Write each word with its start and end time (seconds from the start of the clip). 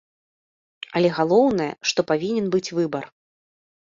Але 0.99 1.09
галоўнае, 1.17 1.67
што 1.89 2.05
павінен 2.13 2.45
быць 2.57 2.73
выбар. 2.79 3.05